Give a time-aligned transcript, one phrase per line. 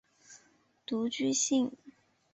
[0.83, 1.71] 独居性。